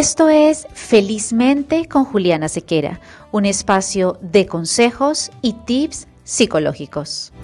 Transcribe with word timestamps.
Esto 0.00 0.30
es 0.30 0.66
Felizmente 0.72 1.86
con 1.86 2.06
Juliana 2.06 2.48
Sequera, 2.48 3.02
un 3.32 3.44
espacio 3.44 4.18
de 4.22 4.46
consejos 4.46 5.30
y 5.42 5.52
tips 5.52 6.08
psicológicos. 6.24 7.34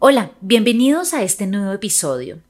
Hola, 0.00 0.32
bienvenidos 0.40 1.14
a 1.14 1.22
este 1.22 1.46
nuevo 1.46 1.70
episodio. 1.70 2.40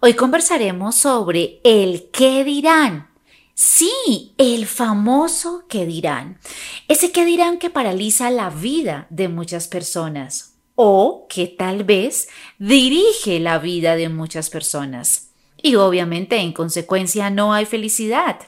Hoy 0.00 0.14
conversaremos 0.14 0.96
sobre 0.96 1.60
el 1.62 2.10
qué 2.10 2.42
dirán. 2.42 3.10
Sí, 3.54 4.34
el 4.36 4.66
famoso 4.66 5.62
qué 5.68 5.86
dirán. 5.86 6.40
Ese 6.88 7.12
qué 7.12 7.24
dirán 7.24 7.60
que 7.60 7.70
paraliza 7.70 8.32
la 8.32 8.50
vida 8.50 9.06
de 9.10 9.28
muchas 9.28 9.68
personas 9.68 10.47
o 10.80 11.26
que 11.28 11.48
tal 11.48 11.82
vez 11.82 12.28
dirige 12.60 13.40
la 13.40 13.58
vida 13.58 13.96
de 13.96 14.08
muchas 14.08 14.48
personas. 14.48 15.30
Y 15.60 15.74
obviamente 15.74 16.36
en 16.36 16.52
consecuencia 16.52 17.30
no 17.30 17.52
hay 17.52 17.66
felicidad. 17.66 18.38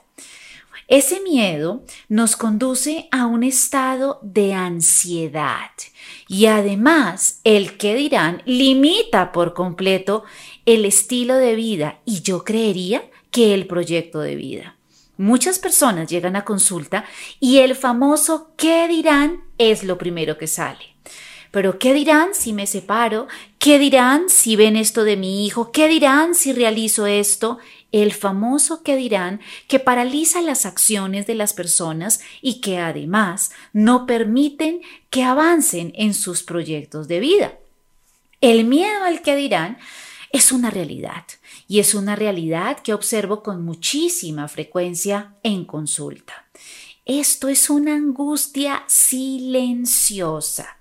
Ese 0.87 1.19
miedo 1.23 1.83
nos 2.09 2.37
conduce 2.37 3.09
a 3.11 3.27
un 3.27 3.43
estado 3.43 4.20
de 4.23 4.55
ansiedad 4.55 5.73
y 6.29 6.47
además 6.47 7.41
el 7.43 7.77
que 7.77 7.97
dirán 7.97 8.42
limita 8.45 9.33
por 9.33 9.53
completo 9.53 10.23
el 10.67 10.84
estilo 10.84 11.34
de 11.34 11.56
vida 11.56 11.98
y 12.05 12.23
yo 12.23 12.45
creería 12.45 13.03
que 13.33 13.55
el 13.55 13.67
proyecto 13.67 14.20
de 14.20 14.37
vida. 14.37 14.77
Muchas 15.17 15.59
personas 15.59 16.09
llegan 16.09 16.37
a 16.37 16.45
consulta 16.45 17.05
y 17.41 17.59
el 17.59 17.75
famoso 17.75 18.53
¿qué 18.56 18.87
dirán? 18.87 19.41
es 19.59 19.83
lo 19.83 19.98
primero 19.98 20.39
que 20.39 20.47
sale. 20.47 20.90
Pero 21.51 21.79
¿qué 21.79 21.95
dirán 21.95 22.35
si 22.35 22.53
me 22.53 22.67
separo? 22.67 23.27
¿Qué 23.59 23.79
dirán 23.79 24.29
si 24.29 24.55
ven 24.55 24.77
esto 24.77 25.03
de 25.05 25.17
mi 25.17 25.45
hijo? 25.45 25.73
¿Qué 25.73 25.89
dirán 25.89 26.34
si 26.34 26.53
realizo 26.53 27.07
esto? 27.07 27.59
El 27.91 28.12
famoso 28.12 28.84
¿qué 28.84 28.95
dirán 28.95 29.41
que 29.67 29.81
paraliza 29.81 30.41
las 30.42 30.65
acciones 30.65 31.27
de 31.27 31.34
las 31.34 31.53
personas 31.53 32.20
y 32.41 32.61
que 32.61 32.79
además 32.79 33.51
no 33.73 34.07
permiten 34.07 34.81
que 35.11 35.25
avancen 35.25 35.92
en 35.97 36.15
sus 36.15 36.45
proyectos 36.45 37.09
de 37.09 37.19
vida. 37.19 37.55
El 38.41 38.64
miedo 38.64 39.03
al 39.05 39.23
¿qué 39.23 39.35
dirán 39.35 39.79
es 40.31 40.53
una 40.53 40.70
realidad 40.70 41.25
y 41.67 41.81
es 41.81 41.95
una 41.95 42.14
realidad 42.14 42.79
que 42.79 42.95
observo 42.95 43.42
con 43.42 43.64
muchísima 43.64 44.47
frecuencia 44.47 45.35
en 45.42 45.64
consulta. 45.64 46.47
Esto 47.05 47.48
es 47.48 47.69
una 47.70 47.97
angustia 47.97 48.85
silenciosa 48.87 50.77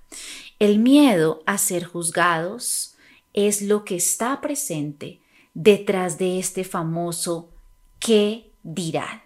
el 0.60 0.80
miedo 0.80 1.42
a 1.46 1.58
ser 1.58 1.86
juzgados 1.86 2.96
es 3.34 3.62
lo 3.62 3.86
que 3.86 3.96
está 3.96 4.42
presente 4.42 5.22
detrás 5.54 6.18
de 6.18 6.40
este 6.40 6.64
famoso 6.64 7.50
¿qué 8.00 8.52
dirán? 8.64 9.22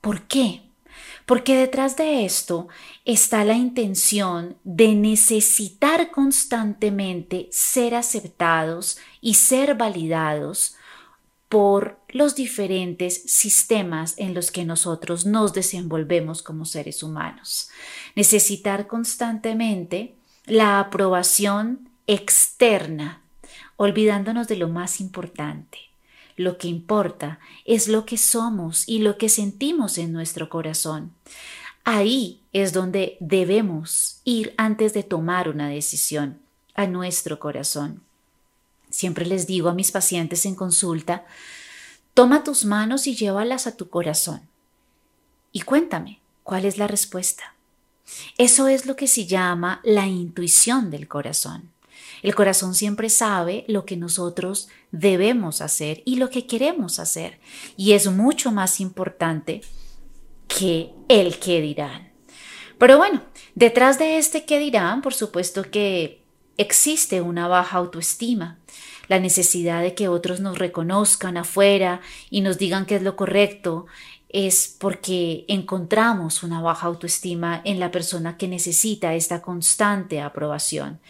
¿Por 0.00 0.22
qué? 0.22 0.62
Porque 1.26 1.56
detrás 1.56 1.96
de 1.96 2.24
esto 2.24 2.68
está 3.04 3.44
la 3.44 3.54
intención 3.54 4.56
de 4.64 4.94
necesitar 4.94 6.10
constantemente 6.10 7.48
ser 7.50 7.94
aceptados 7.94 8.98
y 9.20 9.34
ser 9.34 9.74
validados 9.74 10.74
por 11.48 11.98
los 12.08 12.34
diferentes 12.34 13.22
sistemas 13.22 14.14
en 14.18 14.34
los 14.34 14.50
que 14.50 14.64
nosotros 14.64 15.26
nos 15.26 15.52
desenvolvemos 15.52 16.42
como 16.42 16.64
seres 16.64 17.02
humanos. 17.02 17.68
Necesitar 18.14 18.86
constantemente 18.86 20.17
la 20.48 20.80
aprobación 20.80 21.88
externa, 22.06 23.22
olvidándonos 23.76 24.48
de 24.48 24.56
lo 24.56 24.68
más 24.68 25.00
importante. 25.00 25.78
Lo 26.36 26.56
que 26.56 26.68
importa 26.68 27.40
es 27.64 27.88
lo 27.88 28.06
que 28.06 28.16
somos 28.16 28.88
y 28.88 29.00
lo 29.00 29.18
que 29.18 29.28
sentimos 29.28 29.98
en 29.98 30.12
nuestro 30.12 30.48
corazón. 30.48 31.12
Ahí 31.84 32.42
es 32.52 32.72
donde 32.72 33.16
debemos 33.20 34.20
ir 34.24 34.54
antes 34.56 34.94
de 34.94 35.02
tomar 35.02 35.48
una 35.48 35.68
decisión, 35.68 36.40
a 36.74 36.86
nuestro 36.86 37.40
corazón. 37.40 38.02
Siempre 38.88 39.26
les 39.26 39.46
digo 39.46 39.68
a 39.68 39.74
mis 39.74 39.90
pacientes 39.90 40.46
en 40.46 40.54
consulta, 40.54 41.26
toma 42.14 42.44
tus 42.44 42.64
manos 42.64 43.06
y 43.06 43.16
llévalas 43.16 43.66
a 43.66 43.76
tu 43.76 43.88
corazón. 43.90 44.42
Y 45.50 45.62
cuéntame, 45.62 46.20
¿cuál 46.44 46.64
es 46.64 46.78
la 46.78 46.86
respuesta? 46.86 47.54
Eso 48.36 48.68
es 48.68 48.86
lo 48.86 48.96
que 48.96 49.06
se 49.06 49.26
llama 49.26 49.80
la 49.84 50.06
intuición 50.06 50.90
del 50.90 51.08
corazón. 51.08 51.70
El 52.22 52.34
corazón 52.34 52.74
siempre 52.74 53.10
sabe 53.10 53.64
lo 53.68 53.84
que 53.84 53.96
nosotros 53.96 54.68
debemos 54.90 55.60
hacer 55.60 56.02
y 56.04 56.16
lo 56.16 56.30
que 56.30 56.46
queremos 56.46 56.98
hacer. 56.98 57.38
Y 57.76 57.92
es 57.92 58.10
mucho 58.10 58.50
más 58.50 58.80
importante 58.80 59.60
que 60.48 60.90
el 61.08 61.38
que 61.38 61.60
dirán. 61.60 62.12
Pero 62.78 62.96
bueno, 62.96 63.22
detrás 63.54 63.98
de 63.98 64.18
este 64.18 64.44
que 64.44 64.58
dirán, 64.58 65.02
por 65.02 65.14
supuesto 65.14 65.62
que 65.70 66.22
existe 66.56 67.20
una 67.20 67.48
baja 67.48 67.78
autoestima, 67.78 68.58
la 69.08 69.18
necesidad 69.18 69.82
de 69.82 69.94
que 69.94 70.08
otros 70.08 70.40
nos 70.40 70.58
reconozcan 70.58 71.36
afuera 71.36 72.00
y 72.30 72.40
nos 72.40 72.58
digan 72.58 72.84
que 72.84 72.96
es 72.96 73.02
lo 73.02 73.16
correcto, 73.16 73.86
es 74.28 74.74
porque 74.78 75.44
encontramos 75.48 76.42
una 76.42 76.60
baja 76.60 76.86
autoestima 76.86 77.60
en 77.64 77.80
la 77.80 77.90
persona 77.90 78.36
que 78.36 78.48
necesita 78.48 79.14
esta 79.14 79.40
constante 79.40 80.20
aprobación. 80.20 81.00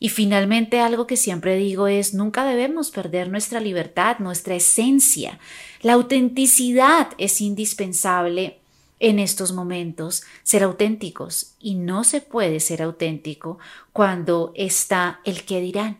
Y 0.00 0.10
finalmente 0.10 0.80
algo 0.80 1.06
que 1.06 1.16
siempre 1.16 1.56
digo 1.56 1.88
es 1.88 2.14
nunca 2.14 2.44
debemos 2.44 2.90
perder 2.90 3.28
nuestra 3.30 3.60
libertad, 3.60 4.18
nuestra 4.18 4.54
esencia. 4.54 5.38
La 5.82 5.94
autenticidad 5.94 7.08
es 7.18 7.40
indispensable 7.40 8.58
en 9.00 9.18
estos 9.18 9.52
momentos, 9.52 10.22
ser 10.42 10.62
auténticos. 10.62 11.54
Y 11.60 11.74
no 11.74 12.04
se 12.04 12.20
puede 12.20 12.60
ser 12.60 12.82
auténtico 12.82 13.58
cuando 13.92 14.52
está 14.54 15.20
el 15.24 15.44
que 15.44 15.60
dirán. 15.60 15.98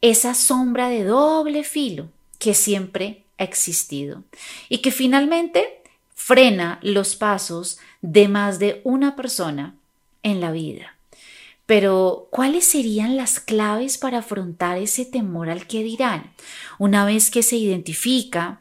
Esa 0.00 0.34
sombra 0.34 0.88
de 0.88 1.04
doble 1.04 1.62
filo 1.64 2.08
que 2.38 2.54
siempre 2.54 3.24
existido 3.40 4.22
y 4.68 4.78
que 4.78 4.92
finalmente 4.92 5.82
frena 6.14 6.78
los 6.82 7.16
pasos 7.16 7.78
de 8.02 8.28
más 8.28 8.58
de 8.58 8.80
una 8.84 9.16
persona 9.16 9.74
en 10.22 10.40
la 10.40 10.52
vida. 10.52 10.94
Pero, 11.66 12.26
¿cuáles 12.30 12.64
serían 12.64 13.16
las 13.16 13.38
claves 13.38 13.96
para 13.96 14.18
afrontar 14.18 14.76
ese 14.78 15.04
temor 15.04 15.48
al 15.48 15.66
que 15.68 15.84
dirán? 15.84 16.32
Una 16.78 17.04
vez 17.04 17.30
que 17.30 17.44
se 17.44 17.56
identifica, 17.56 18.60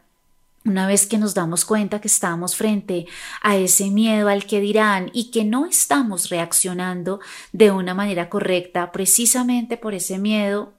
una 0.64 0.86
vez 0.86 1.08
que 1.08 1.18
nos 1.18 1.34
damos 1.34 1.66
cuenta 1.66 2.02
que 2.02 2.08
estamos 2.08 2.56
frente 2.56 3.08
a 3.42 3.58
ese 3.58 3.90
miedo 3.90 4.30
al 4.30 4.46
que 4.46 4.60
dirán 4.60 5.10
y 5.12 5.32
que 5.32 5.44
no 5.44 5.66
estamos 5.66 6.30
reaccionando 6.30 7.20
de 7.52 7.72
una 7.72 7.96
manera 7.96 8.30
correcta 8.30 8.92
precisamente 8.92 9.76
por 9.76 9.96
ese 9.96 10.20
miedo, 10.20 10.74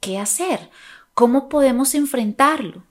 ¿qué 0.00 0.18
hacer? 0.18 0.70
¿Cómo 1.14 1.48
podemos 1.48 1.94
enfrentarlo? 1.94 2.82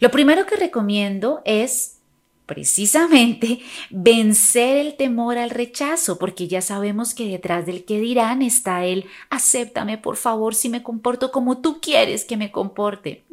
Lo 0.00 0.10
primero 0.10 0.46
que 0.46 0.56
recomiendo 0.56 1.42
es 1.44 1.98
precisamente 2.46 3.60
vencer 3.90 4.78
el 4.78 4.96
temor 4.96 5.38
al 5.38 5.50
rechazo, 5.50 6.18
porque 6.18 6.48
ya 6.48 6.62
sabemos 6.62 7.14
que 7.14 7.28
detrás 7.28 7.64
del 7.64 7.84
que 7.84 8.00
dirán 8.00 8.42
está 8.42 8.84
el 8.84 9.06
acéptame 9.28 9.98
por 9.98 10.16
favor 10.16 10.54
si 10.56 10.68
me 10.68 10.82
comporto 10.82 11.30
como 11.30 11.58
tú 11.58 11.80
quieres 11.80 12.24
que 12.24 12.36
me 12.36 12.50
comporte. 12.50 13.24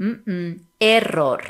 error. 0.80 1.44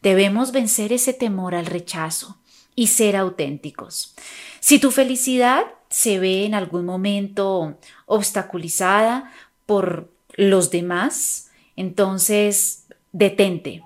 Debemos 0.00 0.52
vencer 0.52 0.92
ese 0.92 1.12
temor 1.12 1.54
al 1.54 1.66
rechazo 1.66 2.38
y 2.74 2.86
ser 2.86 3.16
auténticos. 3.16 4.14
Si 4.60 4.78
tu 4.78 4.90
felicidad 4.90 5.66
se 5.90 6.18
ve 6.18 6.46
en 6.46 6.54
algún 6.54 6.86
momento 6.86 7.78
obstaculizada 8.06 9.30
por 9.66 10.10
los 10.34 10.70
demás, 10.70 11.50
entonces 11.76 12.86
detente 13.12 13.82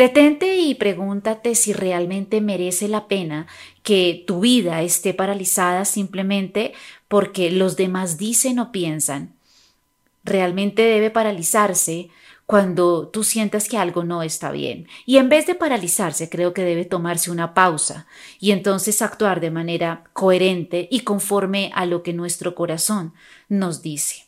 Detente 0.00 0.56
y 0.56 0.76
pregúntate 0.76 1.54
si 1.54 1.74
realmente 1.74 2.40
merece 2.40 2.88
la 2.88 3.06
pena 3.06 3.46
que 3.82 4.24
tu 4.26 4.40
vida 4.40 4.80
esté 4.80 5.12
paralizada 5.12 5.84
simplemente 5.84 6.72
porque 7.06 7.50
los 7.50 7.76
demás 7.76 8.16
dicen 8.16 8.60
o 8.60 8.72
piensan. 8.72 9.34
Realmente 10.24 10.80
debe 10.80 11.10
paralizarse 11.10 12.08
cuando 12.46 13.08
tú 13.08 13.24
sientas 13.24 13.68
que 13.68 13.76
algo 13.76 14.02
no 14.02 14.22
está 14.22 14.50
bien. 14.50 14.88
Y 15.04 15.18
en 15.18 15.28
vez 15.28 15.46
de 15.46 15.54
paralizarse, 15.54 16.30
creo 16.30 16.54
que 16.54 16.62
debe 16.62 16.86
tomarse 16.86 17.30
una 17.30 17.52
pausa 17.52 18.06
y 18.38 18.52
entonces 18.52 19.02
actuar 19.02 19.38
de 19.40 19.50
manera 19.50 20.04
coherente 20.14 20.88
y 20.90 21.00
conforme 21.00 21.72
a 21.74 21.84
lo 21.84 22.02
que 22.02 22.14
nuestro 22.14 22.54
corazón 22.54 23.12
nos 23.50 23.82
dice. 23.82 24.24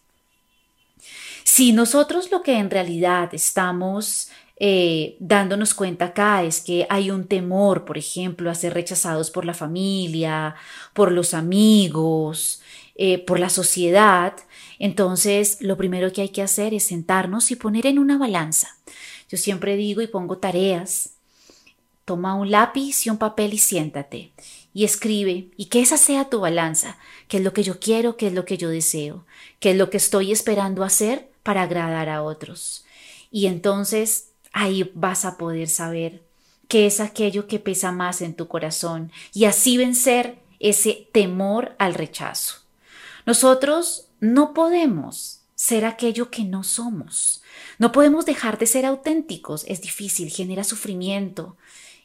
Si 1.45 1.73
nosotros 1.73 2.31
lo 2.31 2.43
que 2.43 2.59
en 2.59 2.69
realidad 2.69 3.31
estamos 3.33 4.29
eh, 4.65 5.17
dándonos 5.19 5.75
cuenta 5.75 6.05
acá 6.05 6.45
es 6.45 6.61
que 6.61 6.87
hay 6.89 7.11
un 7.11 7.27
temor, 7.27 7.85
por 7.85 7.99
ejemplo, 7.99 8.49
a 8.49 8.55
ser 8.55 8.75
rechazados 8.75 9.29
por 9.33 9.45
la 9.45 9.55
familia, 9.55 10.55
por 10.95 11.11
los 11.11 11.35
amigos, 11.35 12.63
eh, 12.95 13.19
por 13.19 13.41
la 13.41 13.49
sociedad. 13.49 14.37
Entonces, 14.79 15.59
lo 15.63 15.77
primero 15.77 16.13
que 16.13 16.21
hay 16.23 16.29
que 16.29 16.43
hacer 16.43 16.75
es 16.75 16.85
sentarnos 16.85 17.51
y 17.51 17.57
poner 17.57 17.87
en 17.87 17.99
una 17.99 18.19
balanza. 18.19 18.77
Yo 19.29 19.37
siempre 19.37 19.75
digo 19.75 20.01
y 20.01 20.07
pongo 20.07 20.39
tareas. 20.39 21.15
Toma 22.05 22.37
un 22.37 22.53
lápiz 22.53 23.05
y 23.05 23.11
un 23.11 23.19
papel 23.19 23.55
y 23.55 23.59
siéntate 23.59 24.31
y 24.73 24.85
escribe 24.85 25.49
y 25.57 25.67
que 25.67 25.81
esa 25.81 25.97
sea 25.97 26.31
tu 26.31 26.39
balanza, 26.39 26.99
qué 27.27 27.39
es 27.39 27.43
lo 27.43 27.53
que 27.53 27.65
yo 27.65 27.81
quiero, 27.81 28.17
qué 28.17 28.29
es 28.29 28.33
lo 28.33 28.45
que 28.45 28.59
yo 28.59 28.69
deseo, 28.69 29.27
qué 29.59 29.73
es 29.73 29.77
lo 29.77 29.91
que 29.91 29.97
estoy 29.97 30.31
esperando 30.31 30.85
hacer 30.85 31.31
para 31.43 31.63
agradar 31.63 32.09
a 32.09 32.23
otros. 32.23 32.85
Y 33.33 33.47
entonces 33.47 34.32
ahí 34.53 34.91
vas 34.95 35.25
a 35.25 35.37
poder 35.37 35.69
saber 35.69 36.23
qué 36.69 36.87
es 36.87 37.01
aquello 37.01 37.47
que 37.47 37.59
pesa 37.59 37.93
más 37.93 38.23
en 38.23 38.35
tu 38.35 38.49
corazón 38.49 39.13
y 39.33 39.45
así 39.45 39.77
vencer 39.77 40.39
ese 40.61 41.09
temor 41.13 41.75
al 41.79 41.95
rechazo. 41.95 42.57
Nosotros 43.27 44.09
no 44.21 44.55
podemos 44.55 45.41
ser 45.55 45.85
aquello 45.85 46.31
que 46.31 46.45
no 46.45 46.65
somos. 46.65 47.43
No 47.79 47.93
podemos 47.93 48.27
dejar 48.27 48.59
de 48.59 48.67
ser 48.67 48.87
auténticos. 48.87 49.65
Es 49.69 49.81
difícil, 49.81 50.31
genera 50.31 50.65
sufrimiento 50.65 51.57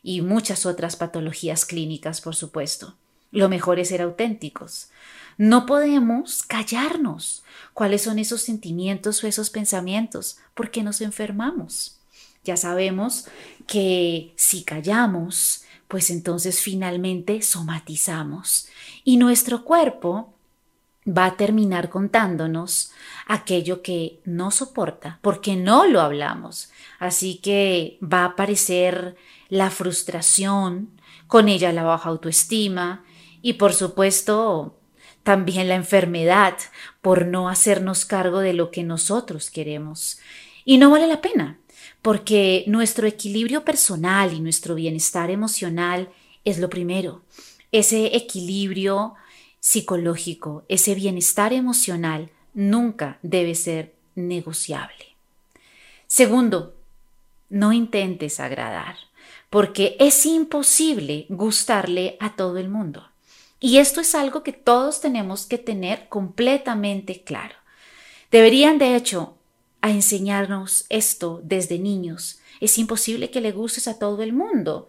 y 0.03 0.21
muchas 0.21 0.65
otras 0.65 0.95
patologías 0.95 1.65
clínicas, 1.65 2.21
por 2.21 2.35
supuesto. 2.35 2.95
Lo 3.31 3.49
mejor 3.49 3.79
es 3.79 3.89
ser 3.89 4.01
auténticos. 4.01 4.89
No 5.37 5.65
podemos 5.65 6.43
callarnos 6.43 7.43
cuáles 7.73 8.03
son 8.03 8.19
esos 8.19 8.41
sentimientos 8.41 9.23
o 9.23 9.27
esos 9.27 9.49
pensamientos, 9.49 10.37
porque 10.53 10.81
nos 10.83 11.01
enfermamos. 11.01 11.96
Ya 12.47 12.55
sabemos 12.55 13.27
que 13.67 14.33
si 14.37 14.63
callamos, 14.63 15.65
pues 15.89 16.09
entonces 16.09 16.61
finalmente 16.61 17.41
somatizamos 17.41 18.69
y 19.03 19.17
nuestro 19.17 19.65
cuerpo 19.65 20.33
va 21.05 21.25
a 21.25 21.37
terminar 21.37 21.89
contándonos 21.89 22.91
aquello 23.25 23.81
que 23.81 24.21
no 24.23 24.49
soporta, 24.51 25.19
porque 25.21 25.57
no 25.57 25.85
lo 25.87 25.99
hablamos. 25.99 26.71
Así 26.99 27.37
que 27.37 27.99
va 28.01 28.19
a 28.21 28.25
aparecer 28.25 29.17
la 29.49 29.69
frustración, 29.69 30.89
con 31.27 31.49
ella 31.49 31.73
la 31.73 31.83
baja 31.83 32.09
autoestima 32.09 33.03
y 33.41 33.53
por 33.53 33.73
supuesto 33.73 34.77
también 35.23 35.67
la 35.67 35.75
enfermedad 35.75 36.55
por 37.01 37.25
no 37.25 37.49
hacernos 37.49 38.05
cargo 38.05 38.39
de 38.39 38.53
lo 38.53 38.71
que 38.71 38.83
nosotros 38.83 39.49
queremos. 39.51 40.19
Y 40.63 40.77
no 40.77 40.89
vale 40.89 41.07
la 41.07 41.21
pena, 41.21 41.57
porque 42.01 42.63
nuestro 42.67 43.07
equilibrio 43.07 43.65
personal 43.65 44.33
y 44.33 44.39
nuestro 44.39 44.75
bienestar 44.75 45.29
emocional 45.29 46.09
es 46.45 46.59
lo 46.59 46.69
primero. 46.69 47.21
Ese 47.71 48.15
equilibrio 48.15 49.15
psicológico, 49.59 50.63
ese 50.69 50.95
bienestar 50.95 51.51
emocional 51.51 52.29
nunca 52.53 53.19
debe 53.21 53.55
ser 53.55 53.93
negociable. 54.15 55.15
Segundo, 56.07 56.73
no 57.49 57.73
intentes 57.73 58.39
agradar, 58.39 58.95
porque 59.49 59.95
es 59.99 60.25
imposible 60.25 61.25
gustarle 61.29 62.17
a 62.19 62.35
todo 62.35 62.57
el 62.57 62.69
mundo. 62.69 63.07
Y 63.59 63.77
esto 63.77 64.01
es 64.01 64.15
algo 64.15 64.43
que 64.43 64.53
todos 64.53 65.01
tenemos 65.01 65.45
que 65.45 65.57
tener 65.57 66.07
completamente 66.09 67.23
claro. 67.23 67.55
Deberían, 68.31 68.77
de 68.77 68.95
hecho, 68.95 69.36
a 69.81 69.91
enseñarnos 69.91 70.85
esto 70.89 71.41
desde 71.43 71.79
niños. 71.79 72.39
Es 72.59 72.77
imposible 72.77 73.29
que 73.29 73.41
le 73.41 73.51
gustes 73.51 73.87
a 73.87 73.99
todo 73.99 74.23
el 74.23 74.33
mundo. 74.33 74.87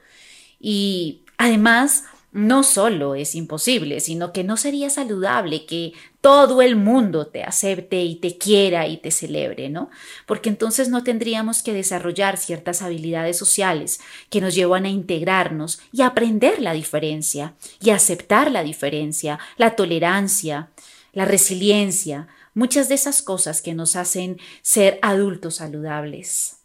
Y 0.61 1.23
además, 1.37 2.05
no 2.31 2.63
solo 2.63 3.15
es 3.15 3.35
imposible, 3.35 4.01
sino 4.01 4.33
que 4.33 4.45
no 4.45 4.57
sería 4.57 4.91
saludable 4.91 5.65
que 5.65 5.95
todo 6.21 6.61
el 6.61 6.77
mundo 6.77 7.27
te 7.27 7.43
acepte 7.43 8.03
y 8.03 8.17
te 8.17 8.37
quiera 8.37 8.87
y 8.87 8.99
te 8.99 9.11
celebre, 9.11 9.71
¿no? 9.71 9.89
Porque 10.27 10.51
entonces 10.51 10.91
no 10.91 11.03
tendríamos 11.03 11.63
que 11.63 11.73
desarrollar 11.73 12.37
ciertas 12.37 12.83
habilidades 12.83 13.39
sociales 13.39 14.01
que 14.29 14.43
nos 14.43 14.55
llevan 14.55 14.85
a 14.85 14.91
integrarnos 14.91 15.81
y 15.91 16.03
aprender 16.03 16.61
la 16.61 16.75
diferencia 16.75 17.55
y 17.81 17.91
aceptar 17.91 18.51
la 18.51 18.63
diferencia, 18.63 19.39
la 19.57 19.75
tolerancia, 19.75 20.69
la 21.15 21.25
resiliencia, 21.25 22.29
muchas 22.59 22.89
de 22.89 22.97
esas 22.97 23.23
cosas 23.23 23.63
que 23.63 23.73
nos 23.73 23.95
hacen 23.95 24.39
ser 24.63 24.99
adultos 25.01 25.57
saludables. 25.57 26.57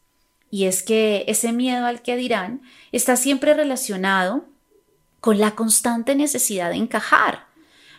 Y 0.50 0.66
es 0.66 0.82
que 0.82 1.24
ese 1.28 1.52
miedo 1.54 1.86
al 1.86 2.02
que 2.02 2.18
dirán 2.18 2.64
está 2.92 3.16
siempre 3.16 3.54
relacionado 3.54 4.46
con 5.20 5.38
la 5.38 5.52
constante 5.52 6.16
necesidad 6.16 6.72
de 6.72 6.78
encajar. 6.78 7.46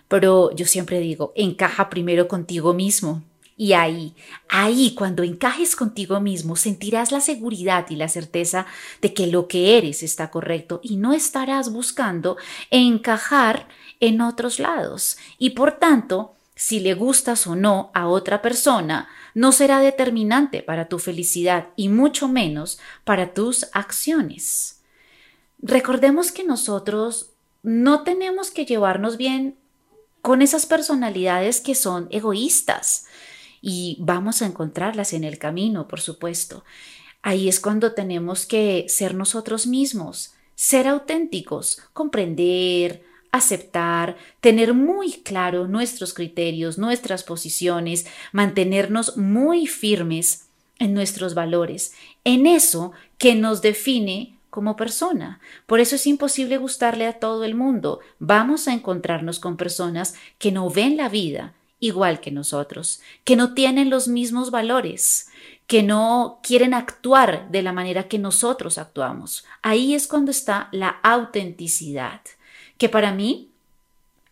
Pero 0.08 0.55
yo 0.56 0.67
siempre 0.67 0.99
digo, 0.99 1.32
encaja 1.37 1.88
primero 1.88 2.26
contigo 2.26 2.75
mismo. 2.75 3.23
Y 3.56 3.75
ahí, 3.75 4.17
ahí, 4.49 4.94
cuando 4.97 5.23
encajes 5.23 5.76
contigo 5.76 6.20
mismo, 6.20 6.56
sentirás 6.56 7.12
la 7.12 7.20
seguridad 7.20 7.87
y 7.90 7.94
la 7.94 8.08
certeza 8.08 8.67
de 9.00 9.14
que 9.14 9.29
lo 9.29 9.47
que 9.47 9.79
eres 9.79 10.02
está 10.02 10.32
correcto 10.32 10.81
y 10.82 10.97
no 10.97 11.12
estarás 11.12 11.73
buscando 11.73 12.37
encajar 12.73 13.69
en 14.00 14.20
otros 14.20 14.58
lados. 14.58 15.17
Y 15.38 15.50
por 15.50 15.79
tanto, 15.79 16.35
si 16.56 16.81
le 16.81 16.95
gustas 16.95 17.47
o 17.47 17.56
no 17.56 17.91
a 17.95 18.06
otra 18.06 18.43
persona, 18.43 19.09
no 19.35 19.53
será 19.53 19.81
determinante 19.81 20.62
para 20.62 20.89
tu 20.89 20.99
felicidad 20.99 21.69
y 21.77 21.89
mucho 21.89 22.29
menos 22.29 22.79
para 23.05 23.35
tus 23.35 23.67
acciones. 23.73 24.81
Recordemos 25.59 26.31
que 26.31 26.45
nosotros 26.45 27.31
no 27.62 28.05
tenemos 28.05 28.51
que 28.51 28.67
llevarnos 28.67 29.17
bien 29.17 29.56
con 30.23 30.43
esas 30.43 30.67
personalidades 30.67 31.61
que 31.61 31.75
son 31.75 32.06
egoístas 32.11 33.07
y 33.61 33.97
vamos 34.00 34.43
a 34.43 34.47
encontrarlas 34.47 35.12
en 35.12 35.25
el 35.25 35.39
camino, 35.39 35.89
por 35.89 36.00
supuesto. 36.00 36.65
Ahí 37.23 37.49
es 37.49 37.59
cuando 37.59 37.93
tenemos 37.93 38.47
que 38.47 38.85
ser 38.89 39.15
nosotros 39.15 39.67
mismos, 39.67 40.35
ser 40.55 40.87
auténticos, 40.87 41.81
comprender, 41.95 43.03
aceptar, 43.35 44.17
tener 44.41 44.75
muy 44.75 45.13
claro 45.13 45.67
nuestros 45.67 46.15
criterios, 46.15 46.79
nuestras 46.79 47.25
posiciones, 47.25 48.07
mantenernos 48.31 49.17
muy 49.17 49.67
firmes 49.67 50.47
en 50.79 50.95
nuestros 50.95 51.35
valores, 51.35 51.95
en 52.23 52.47
eso 52.47 52.93
que 53.19 53.35
nos 53.35 53.61
define 53.61 54.37
como 54.51 54.77
persona. 54.77 55.41
Por 55.67 55.81
eso 55.81 55.97
es 55.97 56.07
imposible 56.07 56.59
gustarle 56.59 57.09
a 57.09 57.19
todo 57.19 57.43
el 57.43 57.57
mundo. 57.57 57.99
Vamos 58.21 58.69
a 58.69 58.73
encontrarnos 58.73 59.41
con 59.41 59.57
personas 59.57 60.15
que 60.39 60.53
no 60.53 60.71
ven 60.71 60.97
la 60.97 61.09
vida 61.09 61.55
igual 61.81 62.21
que 62.21 62.31
nosotros, 62.31 63.01
que 63.25 63.35
no 63.35 63.53
tienen 63.53 63.91
los 63.91 64.07
mismos 64.07 64.53
valores, 64.53 65.29
que 65.67 65.83
no 65.83 66.38
quieren 66.43 66.73
actuar 66.73 67.50
de 67.50 67.62
la 67.62 67.73
manera 67.73 68.07
que 68.07 68.19
nosotros 68.19 68.79
actuamos. 68.79 69.45
Ahí 69.61 69.93
es 69.93 70.07
cuando 70.07 70.31
está 70.31 70.69
la 70.71 70.88
autenticidad, 71.03 72.21
que 72.78 72.88
para 72.88 73.12
mí 73.12 73.50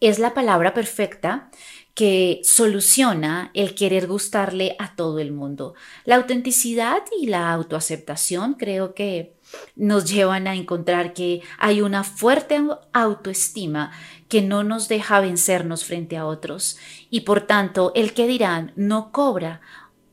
es 0.00 0.18
la 0.18 0.34
palabra 0.34 0.74
perfecta 0.74 1.50
que 1.94 2.40
soluciona 2.42 3.50
el 3.54 3.74
querer 3.74 4.06
gustarle 4.06 4.74
a 4.78 4.96
todo 4.96 5.18
el 5.18 5.30
mundo. 5.30 5.74
La 6.04 6.16
autenticidad 6.16 7.02
y 7.20 7.26
la 7.26 7.52
autoaceptación 7.52 8.54
creo 8.54 8.94
que 8.94 9.34
nos 9.76 10.10
llevan 10.10 10.46
a 10.46 10.54
encontrar 10.54 11.12
que 11.12 11.42
hay 11.58 11.82
una 11.82 12.02
fuerte 12.02 12.60
autoestima 12.92 13.92
que 14.28 14.40
no 14.40 14.64
nos 14.64 14.88
deja 14.88 15.20
vencernos 15.20 15.84
frente 15.84 16.16
a 16.16 16.24
otros 16.24 16.78
y 17.10 17.20
por 17.20 17.42
tanto 17.42 17.92
el 17.94 18.14
que 18.14 18.26
dirán 18.26 18.72
no 18.74 19.12
cobra 19.12 19.60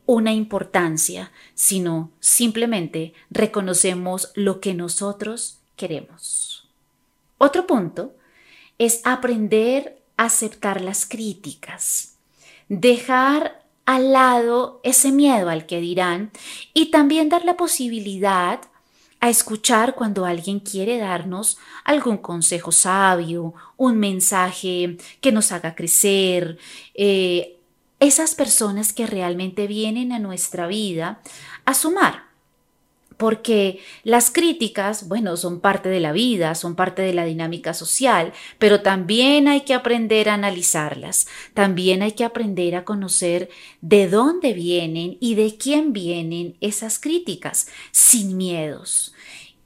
una 0.05 0.33
importancia, 0.33 1.31
sino 1.53 2.11
simplemente 2.19 3.13
reconocemos 3.29 4.31
lo 4.35 4.59
que 4.59 4.73
nosotros 4.73 5.59
queremos. 5.77 6.67
Otro 7.37 7.65
punto 7.65 8.15
es 8.79 9.01
aprender 9.03 10.01
a 10.17 10.25
aceptar 10.25 10.81
las 10.81 11.05
críticas, 11.05 12.15
dejar 12.67 13.63
al 13.85 14.11
lado 14.11 14.81
ese 14.83 15.11
miedo 15.11 15.49
al 15.49 15.65
que 15.65 15.79
dirán 15.79 16.31
y 16.73 16.91
también 16.91 17.29
dar 17.29 17.45
la 17.45 17.57
posibilidad 17.57 18.61
a 19.19 19.29
escuchar 19.29 19.95
cuando 19.95 20.25
alguien 20.25 20.59
quiere 20.59 20.97
darnos 20.97 21.57
algún 21.83 22.17
consejo 22.17 22.71
sabio, 22.71 23.53
un 23.77 23.97
mensaje 23.97 24.97
que 25.21 25.31
nos 25.31 25.51
haga 25.51 25.75
crecer, 25.75 26.57
eh, 26.93 27.57
esas 27.99 28.33
personas 28.33 28.93
que 28.93 29.05
realmente 29.05 29.67
vienen 29.67 30.13
a 30.13 30.19
nuestra 30.19 30.67
vida 30.67 31.21
a 31.65 31.73
sumar. 31.73 32.28
Porque 33.19 33.81
las 34.05 34.31
críticas, 34.31 35.09
bueno, 35.09 35.35
son 35.35 35.59
parte 35.59 35.89
de 35.89 35.99
la 35.99 36.13
vida, 36.13 36.55
son 36.55 36.77
parte 36.77 37.01
de 37.01 37.13
la 37.13 37.25
dinámica 37.25 37.73
social, 37.73 38.31
pero 38.59 38.81
también 38.81 39.49
hay 39.49 39.65
que 39.65 39.73
aprender 39.73 40.29
a 40.29 40.35
analizarlas, 40.35 41.27
también 41.53 42.01
hay 42.01 42.13
que 42.13 42.23
aprender 42.23 42.77
a 42.77 42.85
conocer 42.85 43.49
de 43.81 44.07
dónde 44.07 44.53
vienen 44.53 45.17
y 45.19 45.35
de 45.35 45.57
quién 45.57 45.91
vienen 45.91 46.55
esas 46.61 46.97
críticas, 46.97 47.67
sin 47.91 48.37
miedos. 48.37 49.13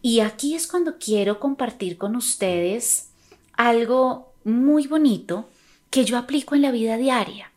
Y 0.02 0.22
aquí 0.22 0.56
es 0.56 0.66
cuando 0.66 0.98
quiero 0.98 1.40
compartir 1.40 2.00
con 2.00 2.16
ustedes 2.16 3.10
algo 3.56 4.34
muy 4.44 4.88
bonito 4.88 5.48
que 5.92 6.06
yo 6.06 6.18
aplico 6.18 6.56
en 6.56 6.64
la 6.64 6.72
vida 6.72 6.98
diaria. 6.98 7.52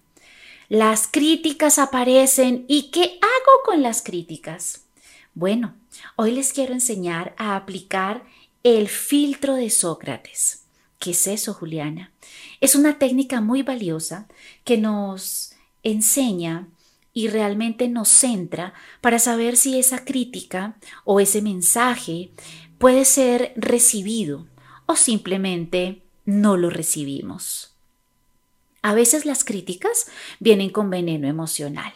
Las 0.68 1.08
críticas 1.10 1.78
aparecen 1.78 2.66
y 2.68 2.90
¿qué 2.90 3.18
hago 3.22 3.62
con 3.64 3.80
las 3.80 4.02
críticas? 4.02 4.82
Bueno, 5.36 5.74
hoy 6.16 6.32
les 6.32 6.52
quiero 6.52 6.72
enseñar 6.72 7.34
a 7.36 7.56
aplicar 7.56 8.24
el 8.62 8.88
filtro 8.88 9.54
de 9.54 9.70
Sócrates. 9.70 10.64
¿Qué 10.98 11.10
es 11.10 11.26
eso, 11.26 11.52
Juliana? 11.52 12.10
Es 12.60 12.74
una 12.74 12.98
técnica 12.98 13.42
muy 13.42 13.62
valiosa 13.62 14.26
que 14.64 14.78
nos 14.78 15.52
enseña 15.82 16.68
y 17.12 17.28
realmente 17.28 17.88
nos 17.88 18.08
centra 18.08 18.74
para 19.00 19.18
saber 19.18 19.56
si 19.56 19.78
esa 19.78 20.04
crítica 20.04 20.76
o 21.04 21.20
ese 21.20 21.42
mensaje 21.42 22.30
puede 22.78 23.04
ser 23.04 23.52
recibido 23.56 24.46
o 24.86 24.96
simplemente 24.96 26.02
no 26.24 26.56
lo 26.56 26.70
recibimos. 26.70 27.74
A 28.80 28.94
veces 28.94 29.26
las 29.26 29.44
críticas 29.44 30.06
vienen 30.40 30.70
con 30.70 30.90
veneno 30.90 31.28
emocional 31.28 31.92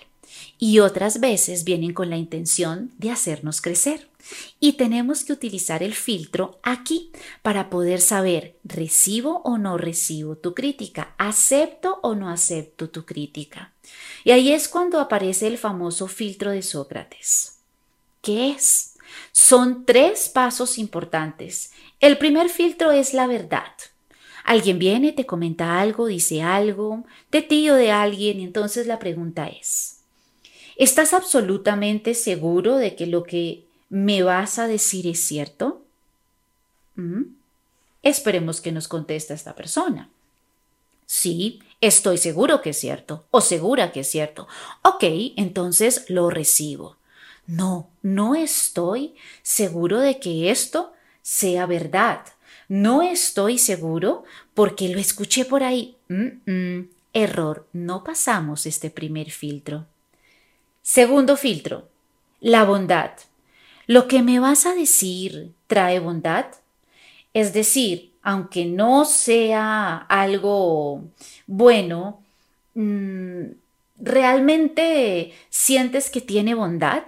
y 0.58 0.80
otras 0.80 1.20
veces 1.20 1.64
vienen 1.64 1.94
con 1.94 2.10
la 2.10 2.16
intención 2.16 2.92
de 2.98 3.10
hacernos 3.10 3.60
crecer. 3.60 4.09
Y 4.58 4.74
tenemos 4.74 5.24
que 5.24 5.32
utilizar 5.32 5.82
el 5.82 5.94
filtro 5.94 6.60
aquí 6.62 7.12
para 7.42 7.70
poder 7.70 8.00
saber 8.00 8.58
recibo 8.64 9.42
o 9.44 9.58
no 9.58 9.78
recibo 9.78 10.36
tu 10.36 10.54
crítica, 10.54 11.14
acepto 11.18 12.00
o 12.02 12.14
no 12.14 12.28
acepto 12.30 12.90
tu 12.90 13.04
crítica. 13.04 13.72
Y 14.24 14.30
ahí 14.30 14.52
es 14.52 14.68
cuando 14.68 15.00
aparece 15.00 15.46
el 15.46 15.58
famoso 15.58 16.06
filtro 16.06 16.50
de 16.50 16.62
Sócrates. 16.62 17.58
¿Qué 18.22 18.50
es? 18.50 18.96
Son 19.32 19.84
tres 19.84 20.28
pasos 20.28 20.78
importantes. 20.78 21.72
El 22.00 22.18
primer 22.18 22.48
filtro 22.48 22.92
es 22.92 23.14
la 23.14 23.26
verdad. 23.26 23.72
Alguien 24.44 24.78
viene, 24.78 25.12
te 25.12 25.26
comenta 25.26 25.80
algo, 25.80 26.06
dice 26.06 26.42
algo, 26.42 27.04
de 27.30 27.42
ti 27.42 27.68
o 27.70 27.74
de 27.74 27.90
alguien, 27.90 28.40
y 28.40 28.44
entonces 28.44 28.86
la 28.86 28.98
pregunta 28.98 29.46
es, 29.46 30.00
¿Estás 30.80 31.12
absolutamente 31.12 32.14
seguro 32.14 32.78
de 32.78 32.96
que 32.96 33.06
lo 33.06 33.22
que 33.22 33.66
me 33.90 34.22
vas 34.22 34.58
a 34.58 34.66
decir 34.66 35.06
es 35.06 35.20
cierto? 35.22 35.82
¿Mm? 36.94 37.24
Esperemos 38.02 38.60
que 38.60 38.72
nos 38.72 38.88
conteste 38.88 39.34
esta 39.34 39.54
persona. 39.54 40.08
Sí, 41.04 41.60
estoy 41.80 42.18
seguro 42.18 42.62
que 42.62 42.70
es 42.70 42.78
cierto 42.78 43.26
o 43.30 43.40
segura 43.40 43.92
que 43.92 44.00
es 44.00 44.10
cierto. 44.10 44.48
Ok, 44.82 45.02
entonces 45.36 46.06
lo 46.08 46.30
recibo. 46.30 46.96
No, 47.46 47.90
no 48.00 48.36
estoy 48.36 49.16
seguro 49.42 49.98
de 50.00 50.20
que 50.20 50.50
esto 50.50 50.92
sea 51.20 51.66
verdad. 51.66 52.20
No 52.68 53.02
estoy 53.02 53.58
seguro 53.58 54.22
porque 54.54 54.88
lo 54.88 55.00
escuché 55.00 55.44
por 55.44 55.64
ahí. 55.64 55.96
error, 57.12 57.66
no 57.72 58.04
pasamos 58.04 58.66
este 58.66 58.88
primer 58.88 59.32
filtro. 59.32 59.86
Segundo 60.80 61.36
filtro, 61.36 61.88
la 62.40 62.64
bondad. 62.64 63.10
¿Lo 63.90 64.06
que 64.06 64.22
me 64.22 64.38
vas 64.38 64.66
a 64.66 64.74
decir 64.76 65.52
trae 65.66 65.98
bondad? 65.98 66.46
Es 67.34 67.52
decir, 67.52 68.12
aunque 68.22 68.64
no 68.64 69.04
sea 69.04 69.96
algo 69.96 71.02
bueno, 71.48 72.22
mm, 72.74 73.46
¿realmente 73.98 75.32
sientes 75.48 76.08
que 76.08 76.20
tiene 76.20 76.54
bondad? 76.54 77.02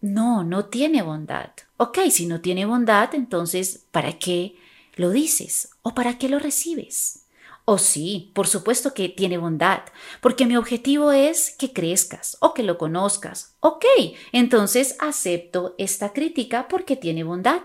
No, 0.00 0.44
no 0.44 0.66
tiene 0.66 1.02
bondad. 1.02 1.50
Ok, 1.76 1.98
si 2.08 2.26
no 2.26 2.40
tiene 2.40 2.66
bondad, 2.66 3.12
entonces, 3.12 3.84
¿para 3.90 4.16
qué 4.16 4.54
lo 4.94 5.10
dices 5.10 5.70
o 5.82 5.92
para 5.92 6.18
qué 6.18 6.28
lo 6.28 6.38
recibes? 6.38 7.23
Oh 7.66 7.78
sí, 7.78 8.30
por 8.34 8.46
supuesto 8.46 8.92
que 8.92 9.08
tiene 9.08 9.38
bondad, 9.38 9.80
porque 10.20 10.44
mi 10.44 10.56
objetivo 10.56 11.12
es 11.12 11.50
que 11.50 11.72
crezcas 11.72 12.36
o 12.40 12.52
que 12.52 12.62
lo 12.62 12.76
conozcas. 12.76 13.54
Ok, 13.60 13.84
entonces 14.32 14.96
acepto 14.98 15.74
esta 15.78 16.12
crítica 16.12 16.68
porque 16.68 16.96
tiene 16.96 17.24
bondad. 17.24 17.62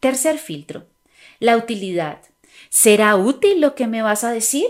Tercer 0.00 0.38
filtro, 0.38 0.86
la 1.38 1.56
utilidad. 1.56 2.22
¿Será 2.68 3.14
útil 3.14 3.60
lo 3.60 3.76
que 3.76 3.86
me 3.86 4.02
vas 4.02 4.24
a 4.24 4.32
decir? 4.32 4.66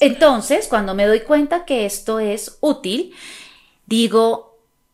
Entonces, 0.00 0.68
cuando 0.68 0.94
me 0.94 1.06
doy 1.06 1.20
cuenta 1.20 1.64
que 1.64 1.86
esto 1.86 2.20
es 2.20 2.58
útil, 2.60 3.14
digo, 3.86 4.49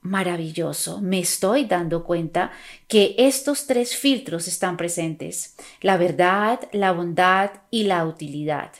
maravilloso. 0.08 1.00
Me 1.00 1.18
estoy 1.18 1.64
dando 1.64 2.04
cuenta 2.04 2.52
que 2.88 3.14
estos 3.18 3.66
tres 3.66 3.96
filtros 3.96 4.48
están 4.48 4.76
presentes, 4.76 5.56
la 5.80 5.96
verdad, 5.96 6.60
la 6.72 6.92
bondad 6.92 7.50
y 7.70 7.84
la 7.84 8.04
utilidad. 8.06 8.72